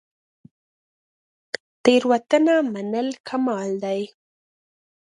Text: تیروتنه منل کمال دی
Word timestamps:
تیروتنه 1.83 2.55
منل 2.73 3.07
کمال 3.27 3.69
دی 3.83 3.99